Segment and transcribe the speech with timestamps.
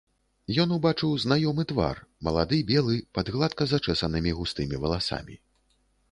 [0.61, 5.37] Ён убачыў знаёмы твар, малады, белы, пад гладка зачэсанымі густымі валасамі.